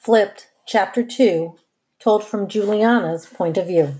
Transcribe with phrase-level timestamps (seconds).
[0.00, 1.58] Flipped, Chapter 2,
[1.98, 3.96] told from Juliana's point of view.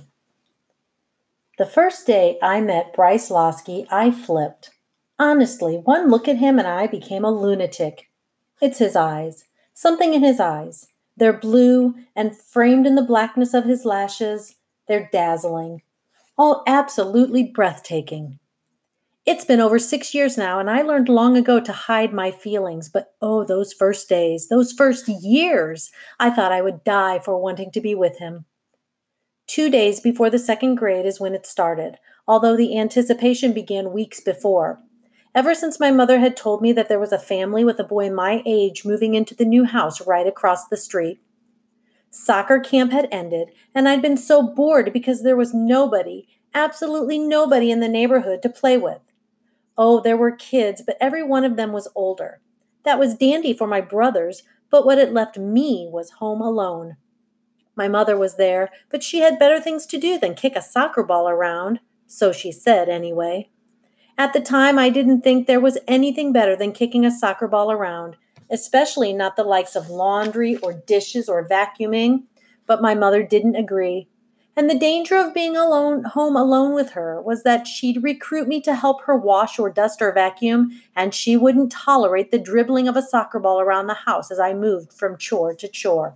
[1.59, 4.71] The first day I met Bryce Loski, I flipped.
[5.19, 8.09] Honestly, one look at him and I became a lunatic.
[8.63, 9.45] It's his eyes.
[9.75, 10.87] Something in his eyes.
[11.19, 14.57] They're blue and framed in the blackness of his lashes.
[14.89, 15.83] They're dazzling.
[16.39, 18.39] All absolutely breathtaking.
[19.31, 22.89] It's been over six years now, and I learned long ago to hide my feelings.
[22.89, 27.71] But oh, those first days, those first years, I thought I would die for wanting
[27.71, 28.47] to be with him.
[29.47, 34.19] Two days before the second grade is when it started, although the anticipation began weeks
[34.19, 34.81] before.
[35.33, 38.11] Ever since my mother had told me that there was a family with a boy
[38.11, 41.21] my age moving into the new house right across the street.
[42.11, 47.71] Soccer camp had ended, and I'd been so bored because there was nobody, absolutely nobody
[47.71, 48.99] in the neighborhood to play with.
[49.83, 52.43] Oh, there were kids, but every one of them was older.
[52.85, 56.99] That was dandy for my brothers, but what it left me was home alone.
[57.75, 61.03] My mother was there, but she had better things to do than kick a soccer
[61.03, 63.49] ball around, so she said anyway.
[64.19, 67.73] At the time, I didn't think there was anything better than kicking a soccer ball
[67.73, 68.17] around,
[68.51, 72.25] especially not the likes of laundry or dishes or vacuuming,
[72.67, 74.10] but my mother didn't agree.
[74.61, 78.61] And the danger of being alone home alone with her was that she'd recruit me
[78.61, 82.95] to help her wash or dust or vacuum, and she wouldn't tolerate the dribbling of
[82.95, 86.15] a soccer ball around the house as I moved from chore to chore.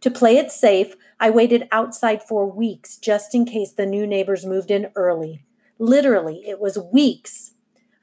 [0.00, 4.44] To play it safe, I waited outside for weeks just in case the new neighbors
[4.44, 5.44] moved in early.
[5.78, 7.52] Literally, it was weeks.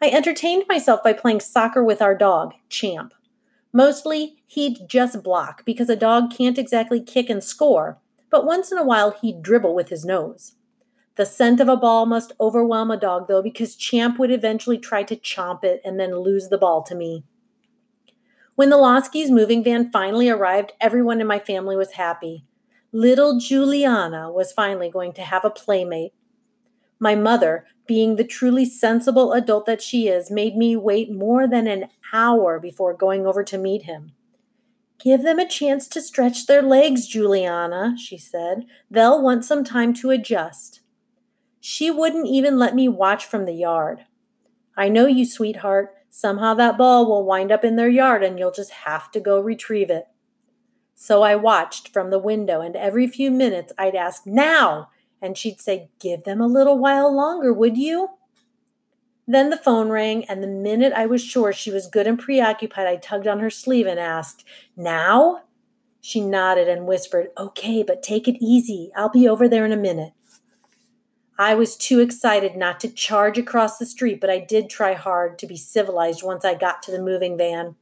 [0.01, 3.13] I entertained myself by playing soccer with our dog, Champ.
[3.73, 7.99] Mostly, he'd just block because a dog can't exactly kick and score,
[8.35, 10.55] but once in a while he'd dribble with his nose.
[11.15, 15.03] The scent of a ball must overwhelm a dog, though, because Champ would eventually try
[15.03, 17.23] to chomp it and then lose the ball to me.
[18.55, 22.43] When the Loskis' moving van finally arrived, everyone in my family was happy.
[22.91, 26.11] Little Juliana was finally going to have a playmate.
[26.99, 31.67] My mother, being the truly sensible adult that she is, made me wait more than
[31.67, 34.11] an hour before going over to meet him.
[34.99, 38.65] Give them a chance to stretch their legs, Juliana, she said.
[38.89, 40.81] They'll want some time to adjust.
[41.59, 44.05] She wouldn't even let me watch from the yard.
[44.77, 45.93] I know you, sweetheart.
[46.09, 49.39] Somehow that ball will wind up in their yard and you'll just have to go
[49.39, 50.05] retrieve it.
[50.95, 54.89] So I watched from the window, and every few minutes I'd ask, Now!
[55.21, 58.09] And she'd say, Give them a little while longer, would you?
[59.27, 62.85] Then the phone rang, and the minute I was sure she was good and preoccupied,
[62.85, 64.45] I tugged on her sleeve and asked,
[64.77, 65.41] Now?
[65.99, 68.91] She nodded and whispered, Okay, but take it easy.
[68.95, 70.13] I'll be over there in a minute.
[71.37, 75.39] I was too excited not to charge across the street, but I did try hard
[75.39, 77.75] to be civilized once I got to the moving van.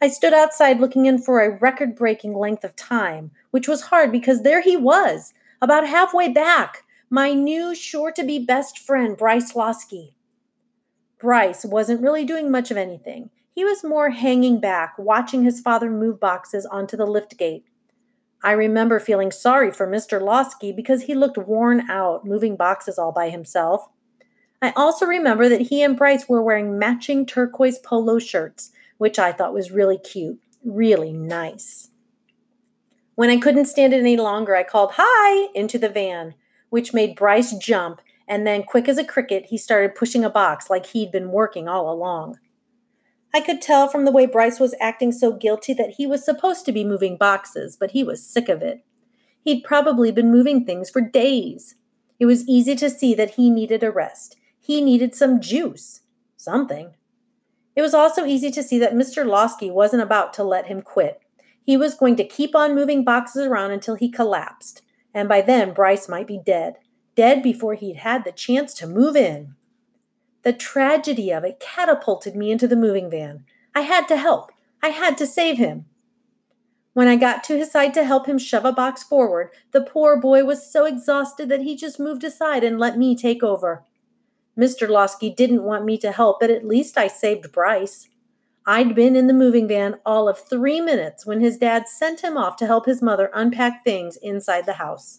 [0.00, 4.12] I stood outside looking in for a record breaking length of time, which was hard
[4.12, 9.54] because there he was, about halfway back, my new sure to be best friend, Bryce
[9.54, 10.12] Loski.
[11.18, 13.30] Bryce wasn't really doing much of anything.
[13.52, 17.64] He was more hanging back, watching his father move boxes onto the lift gate.
[18.42, 20.20] I remember feeling sorry for Mr.
[20.20, 23.88] Loski because he looked worn out, moving boxes all by himself.
[24.62, 29.32] I also remember that he and Bryce were wearing matching turquoise polo shirts, which I
[29.32, 31.88] thought was really cute, really nice.
[33.16, 36.34] When I couldn't stand it any longer, I called hi into the van,
[36.70, 40.68] which made Bryce jump and then, quick as a cricket, he started pushing a box
[40.68, 42.38] like he'd been working all along.
[43.34, 46.66] I could tell from the way Bryce was acting so guilty that he was supposed
[46.66, 48.84] to be moving boxes, but he was sick of it.
[49.42, 51.76] He'd probably been moving things for days.
[52.20, 54.36] It was easy to see that he needed a rest.
[54.60, 56.02] He needed some juice.
[56.36, 56.94] Something.
[57.74, 59.24] It was also easy to see that Mr.
[59.24, 61.20] Loski wasn't about to let him quit.
[61.62, 64.82] He was going to keep on moving boxes around until he collapsed,
[65.14, 66.76] and by then Bryce might be dead
[67.18, 69.56] dead before he'd had the chance to move in.
[70.42, 73.44] The tragedy of it catapulted me into the moving van.
[73.74, 74.52] I had to help.
[74.80, 75.86] I had to save him.
[76.92, 80.16] When I got to his side to help him shove a box forward, the poor
[80.16, 83.84] boy was so exhausted that he just moved aside and let me take over.
[84.56, 84.86] Mr.
[84.88, 88.08] Loski didn't want me to help, but at least I saved Bryce.
[88.64, 92.36] I'd been in the moving van all of three minutes when his dad sent him
[92.36, 95.18] off to help his mother unpack things inside the house.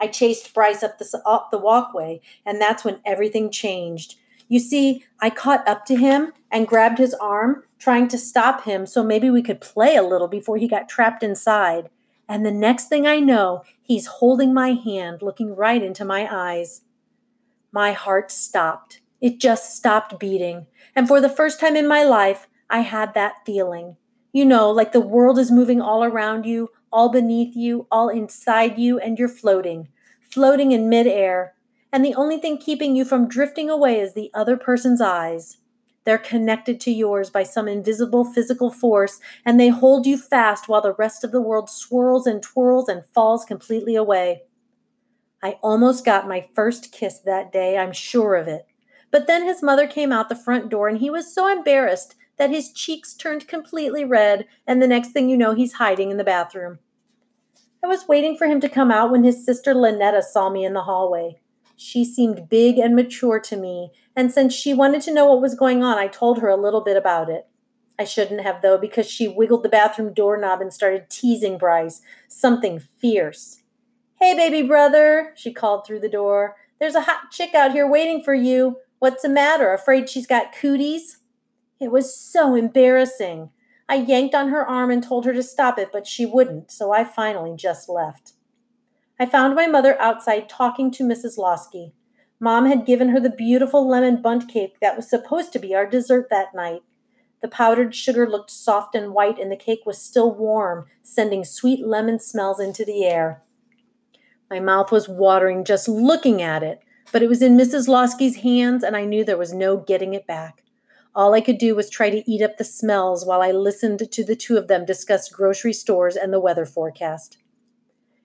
[0.00, 4.16] I chased Bryce up the, up the walkway, and that's when everything changed.
[4.48, 8.86] You see, I caught up to him and grabbed his arm, trying to stop him
[8.86, 11.90] so maybe we could play a little before he got trapped inside.
[12.28, 16.82] And the next thing I know, he's holding my hand, looking right into my eyes.
[17.72, 19.00] My heart stopped.
[19.20, 20.66] It just stopped beating.
[20.94, 23.96] And for the first time in my life, I had that feeling
[24.32, 28.78] You know, like the world is moving all around you, all beneath you, all inside
[28.78, 29.88] you, and you're floating,
[30.20, 31.54] floating in midair.
[31.92, 35.58] And the only thing keeping you from drifting away is the other person's eyes.
[36.04, 40.80] They're connected to yours by some invisible physical force, and they hold you fast while
[40.80, 44.42] the rest of the world swirls and twirls and falls completely away.
[45.42, 48.66] I almost got my first kiss that day, I'm sure of it.
[49.10, 52.50] But then his mother came out the front door, and he was so embarrassed that
[52.50, 56.24] his cheeks turned completely red, and the next thing you know, he's hiding in the
[56.24, 56.78] bathroom.
[57.82, 60.72] I was waiting for him to come out when his sister Lynetta saw me in
[60.72, 61.40] the hallway.
[61.76, 65.54] She seemed big and mature to me, and since she wanted to know what was
[65.54, 67.46] going on, I told her a little bit about it.
[67.98, 72.00] I shouldn't have, though, because she wiggled the bathroom doorknob and started teasing Bryce.
[72.28, 73.62] Something fierce.
[74.20, 76.56] Hey, baby brother, she called through the door.
[76.80, 78.78] There's a hot chick out here waiting for you.
[78.98, 79.72] What's the matter?
[79.72, 81.18] Afraid she's got cooties?
[81.80, 83.50] It was so embarrassing.
[83.88, 86.92] I yanked on her arm and told her to stop it, but she wouldn't, so
[86.92, 88.32] I finally just left.
[89.18, 91.38] I found my mother outside talking to Mrs.
[91.38, 91.92] Loski.
[92.40, 95.86] Mom had given her the beautiful lemon bundt cake that was supposed to be our
[95.86, 96.82] dessert that night.
[97.40, 101.86] The powdered sugar looked soft and white, and the cake was still warm, sending sweet
[101.86, 103.42] lemon smells into the air.
[104.50, 106.80] My mouth was watering just looking at it,
[107.12, 107.88] but it was in Mrs.
[107.88, 110.62] Loski's hands, and I knew there was no getting it back.
[111.14, 114.24] All I could do was try to eat up the smells while I listened to
[114.24, 117.38] the two of them discuss grocery stores and the weather forecast.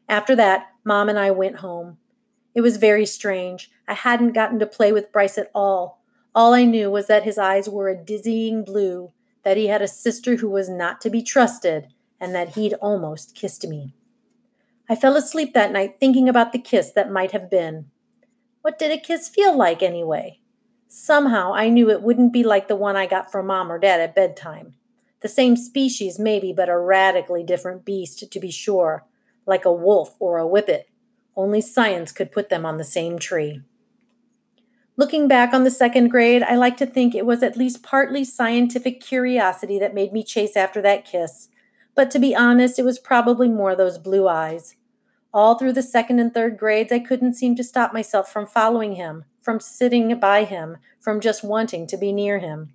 [0.07, 1.97] After that, Mom and I went home.
[2.53, 3.71] It was very strange.
[3.87, 6.01] I hadn't gotten to play with Bryce at all.
[6.35, 9.11] All I knew was that his eyes were a dizzying blue,
[9.43, 11.87] that he had a sister who was not to be trusted,
[12.19, 13.93] and that he'd almost kissed me.
[14.89, 17.89] I fell asleep that night thinking about the kiss that might have been.
[18.61, 20.39] What did a kiss feel like, anyway?
[20.95, 23.99] Somehow I knew it wouldn't be like the one I got from mom or dad
[23.99, 24.75] at bedtime.
[25.21, 29.03] The same species, maybe, but a radically different beast, to be sure,
[29.47, 30.87] like a wolf or a whippet.
[31.35, 33.63] Only science could put them on the same tree.
[34.95, 38.23] Looking back on the second grade, I like to think it was at least partly
[38.23, 41.47] scientific curiosity that made me chase after that kiss.
[41.95, 44.75] But to be honest, it was probably more those blue eyes.
[45.33, 48.93] All through the second and third grades, I couldn't seem to stop myself from following
[48.93, 52.73] him, from sitting by him, from just wanting to be near him.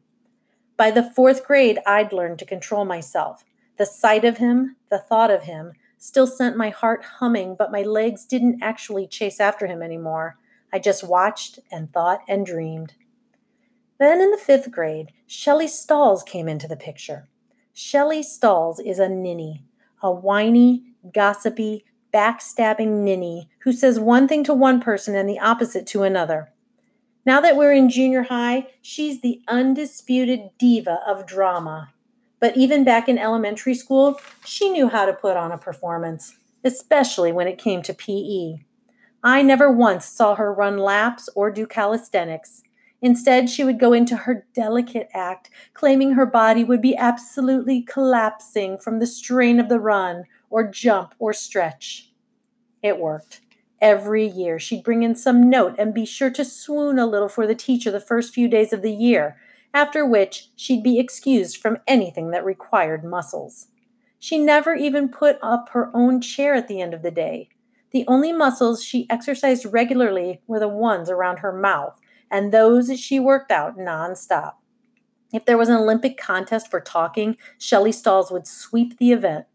[0.77, 3.45] By the fourth grade, I'd learned to control myself.
[3.79, 7.83] The sight of him, the thought of him, still sent my heart humming, but my
[7.83, 10.37] legs didn't actually chase after him anymore.
[10.73, 12.95] I just watched and thought and dreamed.
[13.99, 17.29] Then in the fifth grade, Shelley Stalls came into the picture.
[17.73, 19.65] Shelley Stalls is a ninny,
[20.03, 25.87] a whiny, gossipy, backstabbing ninny who says one thing to one person and the opposite
[25.89, 26.53] to another.
[27.29, 31.93] Now that we're in junior high, she's the undisputed diva of drama.
[32.41, 37.31] But even back in elementary school, she knew how to put on a performance, especially
[37.31, 38.65] when it came to PE.
[39.23, 42.63] I never once saw her run laps or do calisthenics.
[43.03, 48.79] Instead, she would go into her delicate act, claiming her body would be absolutely collapsing
[48.79, 52.11] from the strain of the run, or jump, or stretch.
[52.83, 53.43] It worked.
[53.81, 57.47] Every year, she'd bring in some note and be sure to swoon a little for
[57.47, 59.37] the teacher the first few days of the year,
[59.73, 63.69] after which she'd be excused from anything that required muscles.
[64.19, 67.51] She never even put up her own chair at the end of the day.
[67.93, 71.99] The only muscles she exercised regularly were the ones around her mouth,
[72.31, 74.55] and those she worked out nonstop.
[75.33, 79.47] If there was an Olympic contest for talking, Shelley Stalls would sweep the event.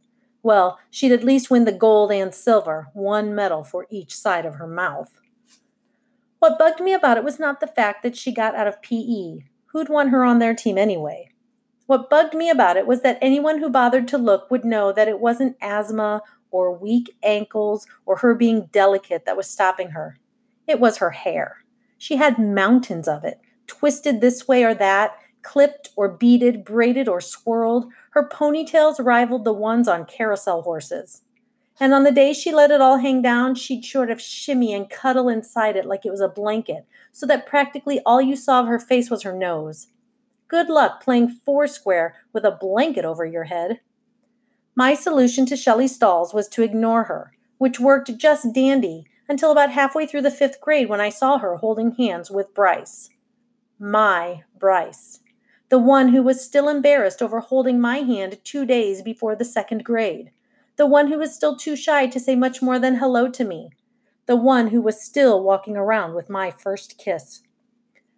[0.44, 4.56] Well, she'd at least win the gold and silver, one medal for each side of
[4.56, 5.20] her mouth.
[6.40, 9.46] What bugged me about it was not the fact that she got out of PE.
[9.68, 11.30] Who'd want her on their team anyway?
[11.86, 15.08] What bugged me about it was that anyone who bothered to look would know that
[15.08, 16.22] it wasn't asthma
[16.52, 20.20] or weak ankles or her being delicate that was stopping her.
[20.68, 21.64] It was her hair.
[21.98, 27.22] She had mountains of it, twisted this way or that, clipped or beaded, braided or
[27.22, 31.22] swirled, her ponytails rivaled the ones on carousel horses.
[31.80, 34.90] And on the day she let it all hang down, she'd sort of shimmy and
[34.90, 38.68] cuddle inside it like it was a blanket, so that practically all you saw of
[38.68, 39.88] her face was her nose.
[40.48, 43.80] Good luck playing foursquare with a blanket over your head.
[44.76, 49.72] My solution to Shelley Stalls was to ignore her, which worked just dandy until about
[49.72, 53.10] halfway through the fifth grade when I saw her holding hands with Bryce.
[53.80, 55.20] My Bryce
[55.74, 59.84] the one who was still embarrassed over holding my hand two days before the second
[59.84, 60.30] grade,
[60.76, 63.72] the one who was still too shy to say much more than hello to me,
[64.28, 67.42] the one who was still walking around with my first kiss.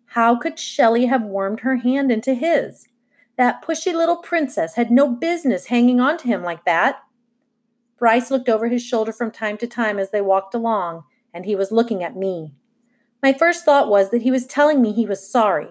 [0.08, 2.90] How could Shelley have warmed her hand into his?
[3.38, 7.04] That pushy little princess had no business hanging on to him like that.
[7.98, 11.56] Bryce looked over his shoulder from time to time as they walked along, and he
[11.56, 12.54] was looking at me.
[13.24, 15.70] My first thought was that he was telling me he was sorry.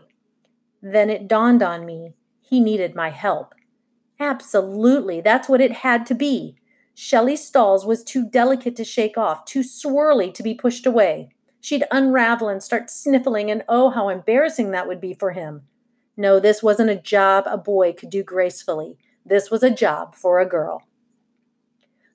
[0.85, 3.55] Then it dawned on me he needed my help.
[4.21, 6.57] Absolutely, that's what it had to be.
[6.95, 11.31] Shelley Stalls was too delicate to shake off, too swirly to be pushed away.
[11.61, 15.63] She'd unravel and start sniffling, and oh, how embarrassing that would be for him.
[16.19, 18.99] No, this wasn't a job a boy could do gracefully.
[19.25, 20.83] This was a job for a girl.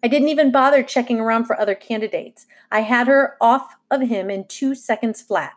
[0.03, 2.45] I didn't even bother checking around for other candidates.
[2.71, 5.53] I had her off of him in two seconds flat.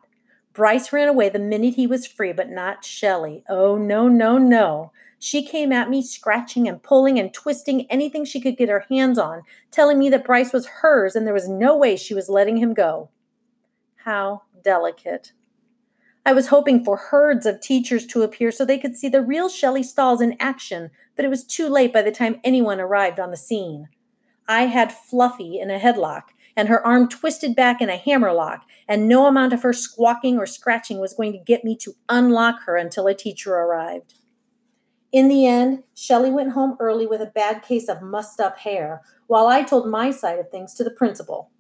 [0.53, 3.43] Bryce ran away the minute he was free, but not Shelley.
[3.49, 4.93] Oh, no, no, no.
[5.19, 9.19] She came at me, scratching and pulling and twisting anything she could get her hands
[9.19, 12.57] on, telling me that Bryce was hers and there was no way she was letting
[12.57, 13.09] him go.
[14.05, 15.33] How delicate.
[16.27, 19.49] I was hoping for herds of teachers to appear so they could see the real
[19.49, 23.31] Shelley Stalls in action, but it was too late by the time anyone arrived on
[23.31, 23.89] the scene.
[24.47, 26.25] I had Fluffy in a headlock
[26.57, 30.47] and her arm twisted back in a hammerlock, and no amount of her squawking or
[30.47, 34.15] scratching was going to get me to unlock her until a teacher arrived.
[35.13, 39.03] In the end, Shelley went home early with a bad case of mussed up hair,
[39.27, 41.51] while I told my side of things to the principal.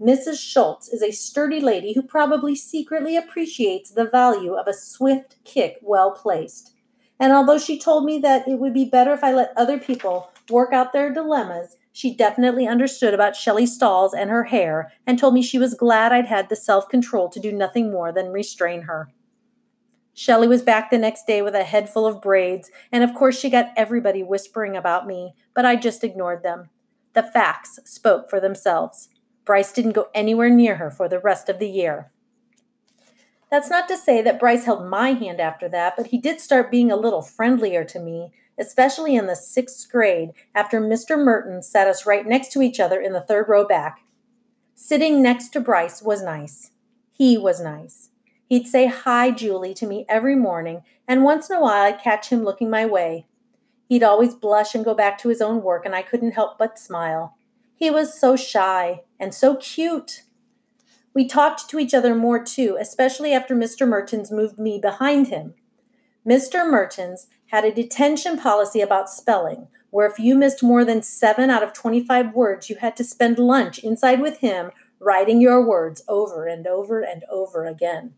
[0.00, 0.38] Mrs.
[0.38, 5.78] Schultz is a sturdy lady who probably secretly appreciates the value of a swift kick
[5.80, 6.74] well placed.
[7.18, 10.30] And although she told me that it would be better if I let other people
[10.50, 15.32] work out their dilemmas, she definitely understood about Shelley Stalls and her hair and told
[15.32, 18.82] me she was glad I'd had the self control to do nothing more than restrain
[18.82, 19.08] her.
[20.12, 23.40] Shelley was back the next day with a head full of braids, and of course
[23.40, 26.68] she got everybody whispering about me, but I just ignored them.
[27.14, 29.08] The facts spoke for themselves.
[29.46, 32.12] Bryce didn't go anywhere near her for the rest of the year.
[33.50, 36.70] That's not to say that Bryce held my hand after that, but he did start
[36.70, 41.18] being a little friendlier to me, especially in the sixth grade after Mr.
[41.18, 44.00] Merton sat us right next to each other in the third row back.
[44.74, 46.70] Sitting next to Bryce was nice.
[47.10, 48.10] He was nice.
[48.48, 52.28] He'd say hi, Julie, to me every morning, and once in a while I'd catch
[52.28, 53.26] him looking my way.
[53.88, 56.78] He'd always blush and go back to his own work, and I couldn't help but
[56.78, 57.36] smile.
[57.74, 60.22] He was so shy and so cute.
[61.14, 63.88] We talked to each other more too, especially after Mr.
[63.88, 65.54] Mertens moved me behind him.
[66.26, 66.68] Mr.
[66.68, 71.62] Mertens had a detention policy about spelling, where if you missed more than seven out
[71.62, 76.46] of 25 words, you had to spend lunch inside with him writing your words over
[76.46, 78.14] and over and over again.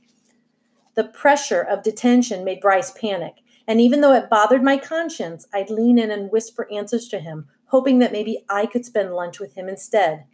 [0.95, 5.71] The pressure of detention made Bryce panic, and even though it bothered my conscience, I'd
[5.71, 9.55] lean in and whisper answers to him, hoping that maybe I could spend lunch with
[9.55, 10.25] him instead.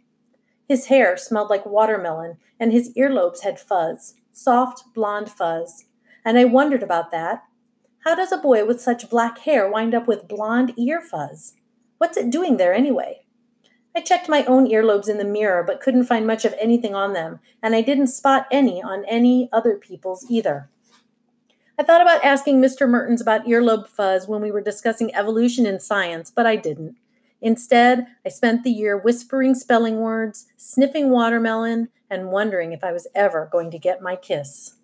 [0.67, 5.85] His hair smelled like watermelon, and his earlobes had fuzz, soft blonde fuzz.
[6.23, 7.43] And I wondered about that.
[8.05, 11.53] How does a boy with such black hair wind up with blonde ear fuzz?
[11.97, 13.21] What's it doing there anyway?
[13.95, 17.13] I checked my own earlobes in the mirror, but couldn't find much of anything on
[17.13, 20.69] them, and I didn't spot any on any other people's either.
[21.79, 22.87] I thought about asking Mr.
[22.87, 26.97] Mertens about earlobe fuzz when we were discussing evolution in science, but I didn't.
[27.41, 33.07] Instead, I spent the year whispering spelling words, sniffing watermelon, and wondering if I was
[33.15, 34.75] ever going to get my kiss.